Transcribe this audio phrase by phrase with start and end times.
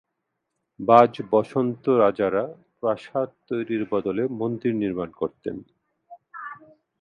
[0.79, 2.43] বাজ বসন্ত রাজারা
[2.79, 5.55] প্রাসাদ তৈরীর বদলে মন্দির নির্মান করতেন।